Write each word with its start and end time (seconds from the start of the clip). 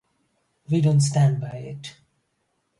We 0.67 0.81
don't 0.81 0.99
stand 1.01 1.39
by 1.41 1.57
it. 1.57 1.93